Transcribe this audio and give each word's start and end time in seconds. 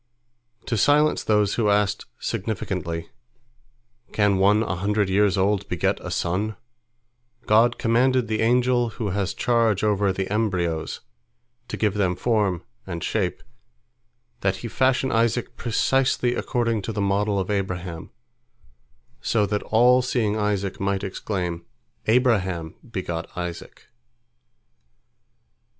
To 0.65 0.77
silence 0.77 1.23
those 1.23 1.53
who 1.53 1.69
asked 1.69 2.07
significantly, 2.17 3.09
"Can 4.11 4.39
one 4.39 4.63
a 4.63 4.77
hundred 4.77 5.09
years 5.09 5.37
old 5.37 5.69
beget 5.69 5.99
a 6.03 6.09
son?" 6.09 6.55
God 7.45 7.77
commanded 7.77 8.27
the 8.27 8.41
angel 8.41 8.89
who 8.97 9.11
has 9.11 9.35
charge 9.35 9.83
over 9.83 10.11
the 10.11 10.27
embryos, 10.33 11.01
to 11.67 11.77
give 11.77 11.93
them 11.93 12.15
form 12.15 12.63
and 12.87 13.03
shape, 13.03 13.43
that 14.39 14.55
he 14.65 14.67
fashion 14.67 15.11
Isaac 15.11 15.55
precisely 15.55 16.33
according 16.33 16.81
to 16.81 16.91
the 16.91 16.99
model 16.99 17.37
of 17.39 17.51
Abraham, 17.51 18.09
so 19.21 19.45
that 19.45 19.61
all 19.61 20.01
seeing 20.01 20.35
Isaac 20.35 20.79
might 20.79 21.03
exclaim, 21.03 21.63
"Abraham 22.07 22.73
begot 22.91 23.29
Isaac." 23.37 23.85